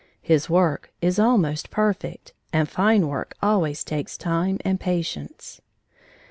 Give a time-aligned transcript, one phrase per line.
[0.23, 5.61] His work is almost perfect, and fine work always takes time and patience.